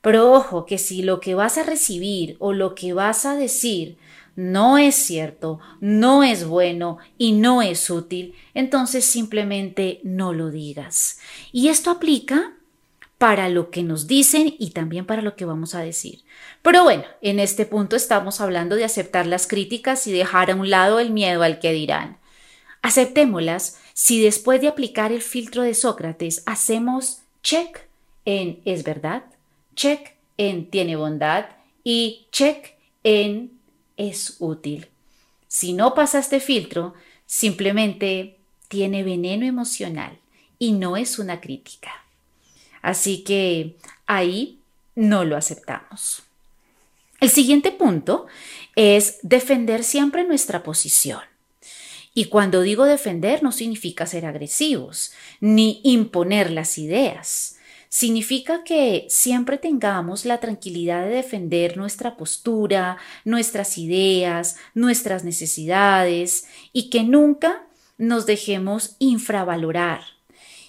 Pero 0.00 0.32
ojo 0.32 0.66
que 0.66 0.78
si 0.78 1.02
lo 1.02 1.18
que 1.18 1.34
vas 1.34 1.56
a 1.56 1.62
recibir 1.62 2.36
o 2.38 2.52
lo 2.52 2.74
que 2.74 2.92
vas 2.92 3.24
a 3.24 3.36
decir 3.36 3.96
no 4.36 4.78
es 4.78 4.96
cierto, 4.96 5.60
no 5.80 6.24
es 6.24 6.46
bueno 6.46 6.98
y 7.16 7.32
no 7.32 7.62
es 7.62 7.88
útil, 7.88 8.34
entonces 8.52 9.04
simplemente 9.04 10.00
no 10.02 10.32
lo 10.32 10.50
digas. 10.50 11.20
Y 11.52 11.68
esto 11.68 11.90
aplica 11.90 12.52
para 13.24 13.48
lo 13.48 13.70
que 13.70 13.82
nos 13.82 14.06
dicen 14.06 14.54
y 14.58 14.72
también 14.72 15.06
para 15.06 15.22
lo 15.22 15.34
que 15.34 15.46
vamos 15.46 15.74
a 15.74 15.80
decir. 15.80 16.24
Pero 16.60 16.82
bueno, 16.82 17.04
en 17.22 17.40
este 17.40 17.64
punto 17.64 17.96
estamos 17.96 18.42
hablando 18.42 18.76
de 18.76 18.84
aceptar 18.84 19.26
las 19.26 19.46
críticas 19.46 20.06
y 20.06 20.12
dejar 20.12 20.50
a 20.50 20.54
un 20.54 20.68
lado 20.68 21.00
el 21.00 21.08
miedo 21.08 21.42
al 21.42 21.58
que 21.58 21.72
dirán. 21.72 22.18
Aceptémoslas 22.82 23.78
si 23.94 24.22
después 24.22 24.60
de 24.60 24.68
aplicar 24.68 25.10
el 25.10 25.22
filtro 25.22 25.62
de 25.62 25.72
Sócrates 25.72 26.42
hacemos 26.44 27.20
check 27.42 27.88
en 28.26 28.60
es 28.66 28.84
verdad, 28.84 29.24
check 29.74 30.10
en 30.36 30.68
tiene 30.68 30.94
bondad 30.94 31.46
y 31.82 32.26
check 32.30 32.74
en 33.04 33.52
es 33.96 34.36
útil. 34.38 34.88
Si 35.48 35.72
no 35.72 35.94
pasa 35.94 36.18
este 36.18 36.40
filtro, 36.40 36.92
simplemente 37.24 38.36
tiene 38.68 39.02
veneno 39.02 39.46
emocional 39.46 40.18
y 40.58 40.72
no 40.72 40.98
es 40.98 41.18
una 41.18 41.40
crítica. 41.40 42.03
Así 42.84 43.24
que 43.24 43.76
ahí 44.06 44.58
no 44.94 45.24
lo 45.24 45.38
aceptamos. 45.38 46.22
El 47.18 47.30
siguiente 47.30 47.72
punto 47.72 48.26
es 48.76 49.20
defender 49.22 49.84
siempre 49.84 50.22
nuestra 50.24 50.62
posición. 50.62 51.22
Y 52.12 52.26
cuando 52.26 52.60
digo 52.60 52.84
defender 52.84 53.42
no 53.42 53.52
significa 53.52 54.04
ser 54.04 54.26
agresivos 54.26 55.12
ni 55.40 55.80
imponer 55.82 56.50
las 56.50 56.76
ideas. 56.76 57.56
Significa 57.88 58.64
que 58.64 59.06
siempre 59.08 59.56
tengamos 59.56 60.26
la 60.26 60.38
tranquilidad 60.38 61.06
de 61.06 61.14
defender 61.14 61.78
nuestra 61.78 62.18
postura, 62.18 62.98
nuestras 63.24 63.78
ideas, 63.78 64.56
nuestras 64.74 65.24
necesidades 65.24 66.44
y 66.74 66.90
que 66.90 67.02
nunca 67.02 67.66
nos 67.96 68.26
dejemos 68.26 68.96
infravalorar 68.98 70.02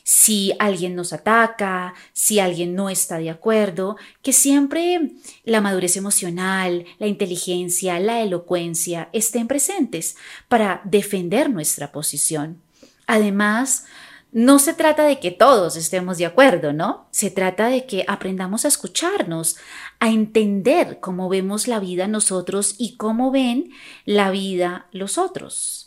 si 0.07 0.53
alguien 0.59 0.93
nos 0.93 1.13
ataca, 1.13 1.95
si 2.13 2.39
alguien 2.39 2.75
no 2.75 2.91
está 2.91 3.17
de 3.17 3.31
acuerdo, 3.31 3.97
que 4.21 4.33
siempre 4.33 5.13
la 5.43 5.61
madurez 5.61 5.97
emocional, 5.97 6.85
la 6.99 7.07
inteligencia, 7.07 7.99
la 7.99 8.21
elocuencia 8.21 9.09
estén 9.13 9.47
presentes 9.47 10.15
para 10.47 10.81
defender 10.85 11.49
nuestra 11.49 11.91
posición. 11.91 12.61
Además, 13.07 13.85
no 14.31 14.59
se 14.59 14.75
trata 14.75 15.05
de 15.05 15.19
que 15.19 15.31
todos 15.31 15.75
estemos 15.75 16.19
de 16.19 16.27
acuerdo, 16.27 16.71
¿no? 16.71 17.07
Se 17.09 17.31
trata 17.31 17.69
de 17.69 17.87
que 17.87 18.05
aprendamos 18.07 18.63
a 18.63 18.67
escucharnos, 18.67 19.57
a 19.99 20.09
entender 20.09 20.99
cómo 20.99 21.29
vemos 21.29 21.67
la 21.67 21.79
vida 21.79 22.07
nosotros 22.07 22.75
y 22.77 22.95
cómo 22.97 23.31
ven 23.31 23.71
la 24.05 24.29
vida 24.29 24.85
los 24.91 25.17
otros. 25.17 25.84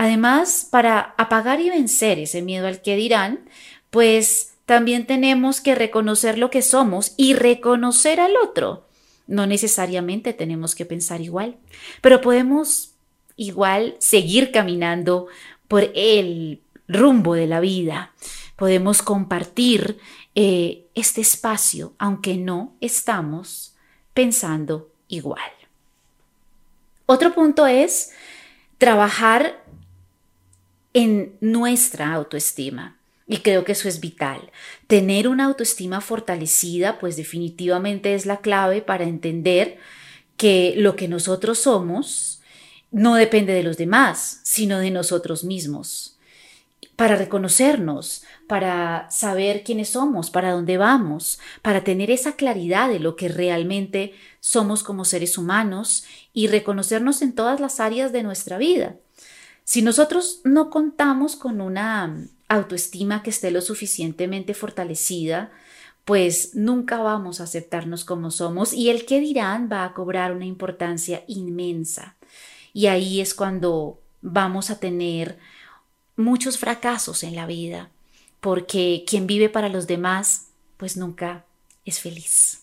Además, 0.00 0.64
para 0.70 1.12
apagar 1.18 1.60
y 1.60 1.70
vencer 1.70 2.20
ese 2.20 2.40
miedo 2.40 2.68
al 2.68 2.82
que 2.82 2.94
dirán, 2.94 3.40
pues 3.90 4.52
también 4.64 5.06
tenemos 5.08 5.60
que 5.60 5.74
reconocer 5.74 6.38
lo 6.38 6.50
que 6.50 6.62
somos 6.62 7.14
y 7.16 7.34
reconocer 7.34 8.20
al 8.20 8.36
otro. 8.36 8.86
No 9.26 9.48
necesariamente 9.48 10.32
tenemos 10.34 10.76
que 10.76 10.84
pensar 10.84 11.20
igual, 11.20 11.56
pero 12.00 12.20
podemos 12.20 12.92
igual 13.34 13.96
seguir 13.98 14.52
caminando 14.52 15.26
por 15.66 15.90
el 15.96 16.60
rumbo 16.86 17.34
de 17.34 17.48
la 17.48 17.58
vida. 17.58 18.12
Podemos 18.54 19.02
compartir 19.02 19.98
eh, 20.36 20.86
este 20.94 21.22
espacio, 21.22 21.94
aunque 21.98 22.36
no 22.36 22.76
estamos 22.80 23.74
pensando 24.14 24.92
igual. 25.08 25.50
Otro 27.06 27.34
punto 27.34 27.66
es 27.66 28.12
trabajar 28.78 29.64
en 30.92 31.36
nuestra 31.40 32.12
autoestima. 32.14 32.98
Y 33.26 33.38
creo 33.38 33.64
que 33.64 33.72
eso 33.72 33.88
es 33.88 34.00
vital. 34.00 34.50
Tener 34.86 35.28
una 35.28 35.44
autoestima 35.44 36.00
fortalecida, 36.00 36.98
pues 36.98 37.16
definitivamente 37.16 38.14
es 38.14 38.24
la 38.24 38.38
clave 38.38 38.80
para 38.80 39.04
entender 39.04 39.78
que 40.38 40.74
lo 40.76 40.96
que 40.96 41.08
nosotros 41.08 41.58
somos 41.58 42.40
no 42.90 43.16
depende 43.16 43.52
de 43.52 43.62
los 43.62 43.76
demás, 43.76 44.40
sino 44.44 44.78
de 44.78 44.90
nosotros 44.90 45.44
mismos. 45.44 46.18
Para 46.96 47.16
reconocernos, 47.16 48.24
para 48.46 49.08
saber 49.10 49.62
quiénes 49.62 49.90
somos, 49.90 50.30
para 50.30 50.52
dónde 50.52 50.78
vamos, 50.78 51.38
para 51.60 51.84
tener 51.84 52.10
esa 52.10 52.32
claridad 52.32 52.88
de 52.88 52.98
lo 52.98 53.14
que 53.14 53.28
realmente 53.28 54.14
somos 54.40 54.82
como 54.82 55.04
seres 55.04 55.36
humanos 55.36 56.04
y 56.32 56.46
reconocernos 56.46 57.20
en 57.20 57.34
todas 57.34 57.60
las 57.60 57.78
áreas 57.78 58.10
de 58.12 58.22
nuestra 58.22 58.58
vida. 58.58 58.96
Si 59.68 59.82
nosotros 59.82 60.40
no 60.44 60.70
contamos 60.70 61.36
con 61.36 61.60
una 61.60 62.26
autoestima 62.48 63.22
que 63.22 63.28
esté 63.28 63.50
lo 63.50 63.60
suficientemente 63.60 64.54
fortalecida, 64.54 65.52
pues 66.06 66.54
nunca 66.54 66.96
vamos 67.02 67.38
a 67.38 67.44
aceptarnos 67.44 68.06
como 68.06 68.30
somos 68.30 68.72
y 68.72 68.88
el 68.88 69.04
que 69.04 69.20
dirán 69.20 69.68
va 69.70 69.84
a 69.84 69.92
cobrar 69.92 70.32
una 70.32 70.46
importancia 70.46 71.22
inmensa. 71.26 72.16
Y 72.72 72.86
ahí 72.86 73.20
es 73.20 73.34
cuando 73.34 74.00
vamos 74.22 74.70
a 74.70 74.80
tener 74.80 75.38
muchos 76.16 76.56
fracasos 76.56 77.22
en 77.22 77.36
la 77.36 77.44
vida, 77.44 77.90
porque 78.40 79.04
quien 79.06 79.26
vive 79.26 79.50
para 79.50 79.68
los 79.68 79.86
demás, 79.86 80.46
pues 80.78 80.96
nunca 80.96 81.44
es 81.84 82.00
feliz. 82.00 82.62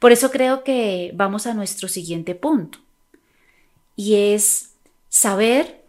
Por 0.00 0.10
eso 0.10 0.32
creo 0.32 0.64
que 0.64 1.12
vamos 1.14 1.46
a 1.46 1.54
nuestro 1.54 1.86
siguiente 1.86 2.34
punto, 2.34 2.80
y 3.94 4.16
es 4.16 4.70
saber, 5.08 5.83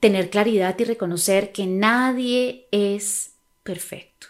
tener 0.00 0.30
claridad 0.30 0.76
y 0.78 0.84
reconocer 0.84 1.52
que 1.52 1.66
nadie 1.66 2.66
es 2.72 3.34
perfecto. 3.62 4.26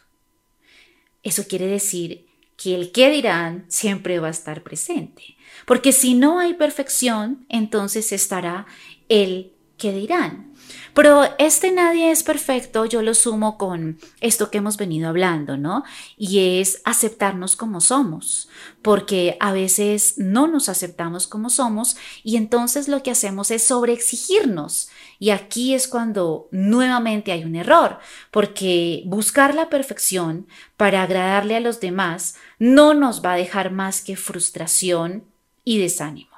Eso 1.22 1.46
quiere 1.46 1.66
decir 1.66 2.26
que 2.56 2.74
el 2.74 2.92
que 2.92 3.10
dirán 3.10 3.64
siempre 3.68 4.18
va 4.18 4.28
a 4.28 4.32
estar 4.32 4.62
presente, 4.62 5.36
porque 5.66 5.92
si 5.92 6.14
no 6.14 6.40
hay 6.40 6.54
perfección, 6.54 7.46
entonces 7.48 8.12
estará 8.12 8.66
el 9.08 9.52
que 9.80 9.92
dirán. 9.92 10.52
Pero 10.94 11.22
este 11.38 11.70
nadie 11.72 12.10
es 12.10 12.22
perfecto, 12.22 12.84
yo 12.84 13.02
lo 13.02 13.14
sumo 13.14 13.58
con 13.58 13.98
esto 14.20 14.50
que 14.50 14.58
hemos 14.58 14.76
venido 14.76 15.08
hablando, 15.08 15.56
¿no? 15.56 15.84
Y 16.16 16.60
es 16.60 16.82
aceptarnos 16.84 17.56
como 17.56 17.80
somos, 17.80 18.48
porque 18.82 19.36
a 19.40 19.52
veces 19.52 20.14
no 20.18 20.46
nos 20.46 20.68
aceptamos 20.68 21.26
como 21.26 21.48
somos 21.48 21.96
y 22.22 22.36
entonces 22.36 22.88
lo 22.88 23.02
que 23.02 23.10
hacemos 23.10 23.50
es 23.50 23.64
sobreexigirnos. 23.64 24.90
Y 25.18 25.30
aquí 25.30 25.74
es 25.74 25.88
cuando 25.88 26.48
nuevamente 26.50 27.32
hay 27.32 27.44
un 27.44 27.56
error, 27.56 27.98
porque 28.30 29.02
buscar 29.06 29.54
la 29.54 29.68
perfección 29.68 30.46
para 30.76 31.02
agradarle 31.02 31.56
a 31.56 31.60
los 31.60 31.80
demás 31.80 32.36
no 32.58 32.94
nos 32.94 33.24
va 33.24 33.34
a 33.34 33.36
dejar 33.36 33.70
más 33.70 34.02
que 34.02 34.16
frustración 34.16 35.24
y 35.64 35.78
desánimo. 35.78 36.29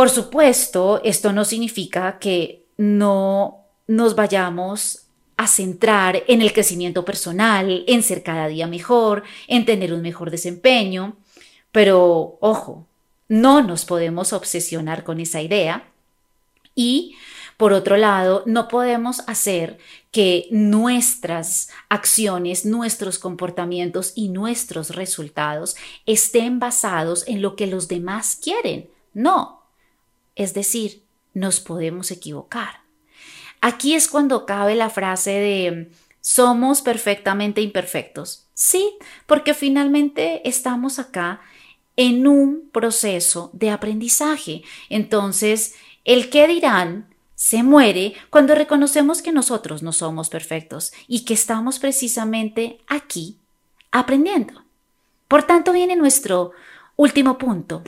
Por 0.00 0.08
supuesto, 0.08 1.02
esto 1.04 1.30
no 1.30 1.44
significa 1.44 2.18
que 2.18 2.64
no 2.78 3.66
nos 3.86 4.14
vayamos 4.14 5.02
a 5.36 5.46
centrar 5.46 6.22
en 6.26 6.40
el 6.40 6.54
crecimiento 6.54 7.04
personal, 7.04 7.84
en 7.86 8.02
ser 8.02 8.22
cada 8.22 8.48
día 8.48 8.66
mejor, 8.66 9.24
en 9.46 9.66
tener 9.66 9.92
un 9.92 10.00
mejor 10.00 10.30
desempeño. 10.30 11.18
Pero, 11.70 12.38
ojo, 12.40 12.86
no 13.28 13.62
nos 13.62 13.84
podemos 13.84 14.32
obsesionar 14.32 15.04
con 15.04 15.20
esa 15.20 15.42
idea. 15.42 15.84
Y, 16.74 17.14
por 17.58 17.74
otro 17.74 17.98
lado, 17.98 18.42
no 18.46 18.68
podemos 18.68 19.20
hacer 19.26 19.76
que 20.12 20.48
nuestras 20.50 21.68
acciones, 21.90 22.64
nuestros 22.64 23.18
comportamientos 23.18 24.14
y 24.14 24.30
nuestros 24.30 24.96
resultados 24.96 25.76
estén 26.06 26.58
basados 26.58 27.28
en 27.28 27.42
lo 27.42 27.54
que 27.54 27.66
los 27.66 27.86
demás 27.86 28.38
quieren. 28.42 28.88
No. 29.12 29.59
Es 30.40 30.54
decir, 30.54 31.02
nos 31.34 31.60
podemos 31.60 32.10
equivocar. 32.10 32.80
Aquí 33.60 33.94
es 33.94 34.08
cuando 34.08 34.46
cabe 34.46 34.74
la 34.74 34.88
frase 34.88 35.32
de 35.32 35.90
somos 36.22 36.80
perfectamente 36.80 37.60
imperfectos. 37.60 38.46
Sí, 38.54 38.96
porque 39.26 39.52
finalmente 39.52 40.48
estamos 40.48 40.98
acá 40.98 41.42
en 41.94 42.26
un 42.26 42.70
proceso 42.72 43.50
de 43.52 43.68
aprendizaje. 43.68 44.62
Entonces, 44.88 45.74
el 46.06 46.30
que 46.30 46.48
dirán 46.48 47.14
se 47.34 47.62
muere 47.62 48.14
cuando 48.30 48.54
reconocemos 48.54 49.20
que 49.20 49.32
nosotros 49.32 49.82
no 49.82 49.92
somos 49.92 50.30
perfectos 50.30 50.90
y 51.06 51.26
que 51.26 51.34
estamos 51.34 51.78
precisamente 51.78 52.78
aquí 52.86 53.36
aprendiendo. 53.90 54.64
Por 55.28 55.42
tanto, 55.42 55.74
viene 55.74 55.96
nuestro 55.96 56.52
último 56.96 57.36
punto 57.36 57.82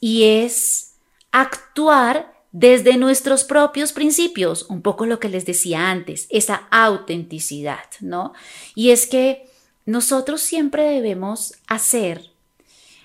y 0.00 0.24
es 0.24 0.87
actuar 1.32 2.38
desde 2.52 2.96
nuestros 2.96 3.44
propios 3.44 3.92
principios, 3.92 4.66
un 4.68 4.82
poco 4.82 5.06
lo 5.06 5.20
que 5.20 5.28
les 5.28 5.44
decía 5.44 5.90
antes, 5.90 6.26
esa 6.30 6.66
autenticidad, 6.70 7.84
¿no? 8.00 8.32
Y 8.74 8.90
es 8.90 9.06
que 9.06 9.48
nosotros 9.84 10.40
siempre 10.40 10.84
debemos 10.84 11.54
hacer 11.66 12.30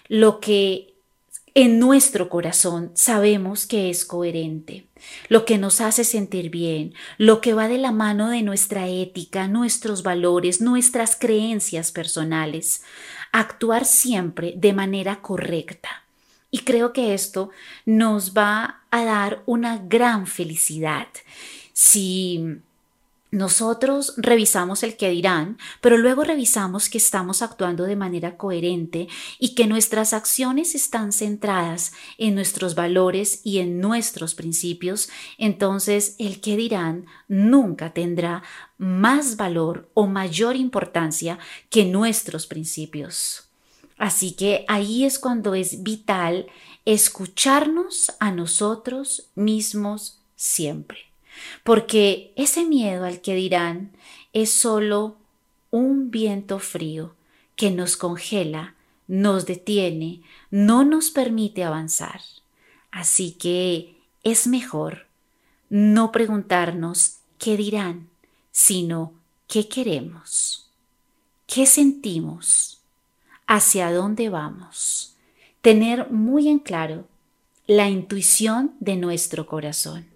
lo 0.07 0.39
que 0.39 0.93
en 1.55 1.77
nuestro 1.77 2.29
corazón 2.29 2.91
sabemos 2.95 3.67
que 3.67 3.89
es 3.89 4.05
coherente, 4.05 4.87
lo 5.29 5.45
que 5.45 5.57
nos 5.57 5.81
hace 5.81 6.03
sentir 6.03 6.49
bien, 6.49 6.93
lo 7.17 7.41
que 7.41 7.53
va 7.53 7.67
de 7.67 7.77
la 7.77 7.91
mano 7.91 8.29
de 8.29 8.41
nuestra 8.41 8.87
ética, 8.87 9.47
nuestros 9.47 10.01
valores, 10.01 10.61
nuestras 10.61 11.15
creencias 11.15 11.91
personales, 11.91 12.81
actuar 13.31 13.85
siempre 13.85 14.53
de 14.55 14.73
manera 14.73 15.21
correcta 15.21 16.02
y 16.53 16.59
creo 16.59 16.93
que 16.93 17.15
esto 17.15 17.49
nos 17.83 18.33
va 18.37 18.83
a 18.91 19.03
dar 19.03 19.41
una 19.47 19.79
gran 19.79 20.27
felicidad. 20.27 21.07
Si 21.73 22.59
nosotros 23.31 24.13
revisamos 24.17 24.83
el 24.83 24.95
que 24.95 25.09
dirán, 25.09 25.57
pero 25.81 25.97
luego 25.97 26.23
revisamos 26.23 26.89
que 26.89 26.99
estamos 26.99 27.41
actuando 27.41 27.85
de 27.85 27.95
manera 27.95 28.37
coherente 28.37 29.07
y 29.39 29.55
que 29.55 29.65
nuestras 29.65 30.13
acciones 30.13 30.75
están 30.75 31.11
centradas 31.11 31.91
en 32.19 32.35
nuestros 32.35 32.75
valores 32.75 33.41
y 33.43 33.57
en 33.57 33.79
nuestros 33.79 34.35
principios, 34.35 35.09
entonces 35.39 36.15
el 36.19 36.39
que 36.39 36.55
dirán 36.55 37.07
nunca 37.27 37.95
tendrá 37.95 38.43
más 38.77 39.37
valor 39.37 39.89
o 39.95 40.05
mayor 40.05 40.55
importancia 40.55 41.39
que 41.71 41.83
nuestros 41.85 42.45
principios. 42.45 43.49
Así 43.97 44.33
que 44.33 44.65
ahí 44.67 45.05
es 45.05 45.19
cuando 45.19 45.55
es 45.55 45.83
vital 45.83 46.47
escucharnos 46.85 48.11
a 48.19 48.31
nosotros 48.31 49.29
mismos 49.35 50.19
siempre, 50.35 50.99
porque 51.63 52.33
ese 52.35 52.65
miedo 52.65 53.05
al 53.05 53.21
que 53.21 53.35
dirán 53.35 53.91
es 54.33 54.51
solo 54.51 55.17
un 55.71 56.11
viento 56.11 56.59
frío 56.59 57.15
que 57.55 57.71
nos 57.71 57.95
congela, 57.97 58.75
nos 59.07 59.45
detiene, 59.45 60.21
no 60.49 60.83
nos 60.83 61.11
permite 61.11 61.63
avanzar. 61.63 62.21
Así 62.91 63.31
que 63.31 63.97
es 64.23 64.47
mejor 64.47 65.07
no 65.69 66.11
preguntarnos 66.11 67.17
qué 67.39 67.57
dirán, 67.57 68.09
sino 68.51 69.13
qué 69.47 69.67
queremos, 69.67 70.69
qué 71.47 71.65
sentimos 71.65 72.82
hacia 73.53 73.91
dónde 73.91 74.29
vamos. 74.29 75.15
Tener 75.61 76.09
muy 76.09 76.47
en 76.47 76.57
claro 76.57 77.07
la 77.67 77.87
intuición 77.87 78.73
de 78.79 78.95
nuestro 78.95 79.45
corazón. 79.45 80.07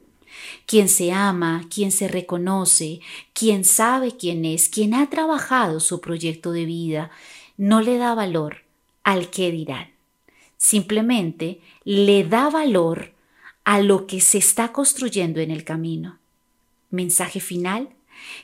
Quien 0.66 0.90
se 0.90 1.12
ama, 1.12 1.68
quien 1.70 1.92
se 1.92 2.08
reconoce, 2.08 3.00
quien 3.34 3.64
sabe 3.64 4.18
quién 4.18 4.44
es, 4.44 4.70
quien 4.70 4.96
ha 4.96 5.12
trabajado 5.12 5.80
su 5.80 6.02
proyecto 6.02 6.52
de 6.52 6.66
vida, 6.66 7.12
no 7.58 7.82
le 7.82 7.98
da 7.98 8.16
valor 8.16 8.64
al 9.04 9.30
que 9.30 9.52
dirán. 9.52 9.92
Simplemente 10.58 11.62
le 11.84 12.24
da 12.24 12.50
valor 12.50 13.14
a 13.64 13.80
lo 13.82 14.08
que 14.08 14.20
se 14.20 14.40
está 14.40 14.74
construyendo 14.74 15.42
en 15.42 15.52
el 15.52 15.64
camino. 15.64 16.18
Mensaje 16.90 17.40
final, 17.40 17.90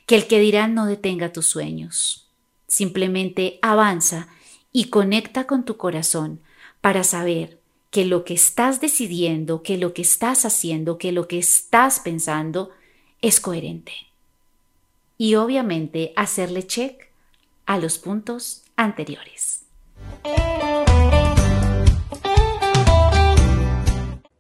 que 0.06 0.16
el 0.16 0.28
que 0.28 0.40
dirán 0.40 0.76
no 0.76 0.86
detenga 0.86 1.34
tus 1.34 1.48
sueños. 1.48 2.28
Simplemente 2.68 3.58
avanza 3.64 4.28
y 4.74 4.86
conecta 4.86 5.46
con 5.46 5.64
tu 5.64 5.78
corazón 5.78 6.42
para 6.82 7.04
saber 7.04 7.60
que 7.92 8.06
lo 8.06 8.26
que 8.26 8.34
estás 8.34 8.82
decidiendo, 8.82 9.62
que 9.62 9.78
lo 9.78 9.94
que 9.94 10.02
estás 10.02 10.46
haciendo, 10.46 10.98
que 10.98 11.12
lo 11.12 11.28
que 11.28 11.38
estás 11.38 12.00
pensando 12.00 12.72
es 13.22 13.40
coherente. 13.40 13.94
Y 15.18 15.36
obviamente 15.36 16.12
hacerle 16.16 16.66
check 16.66 17.08
a 17.68 17.78
los 17.78 18.00
puntos 18.00 18.64
anteriores. 18.76 19.62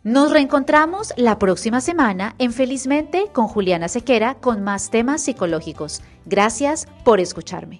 Nos 0.03 0.31
reencontramos 0.31 1.13
la 1.15 1.39
próxima 1.39 1.79
semana 1.79 2.35
en 2.37 2.51
Felizmente 2.51 3.27
con 3.31 3.47
Juliana 3.47 3.87
Sequera 3.87 4.35
con 4.35 4.61
más 4.61 4.89
temas 4.89 5.21
psicológicos. 5.21 6.01
Gracias 6.25 6.87
por 7.05 7.21
escucharme. 7.21 7.79